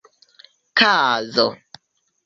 [0.77, 1.47] kazo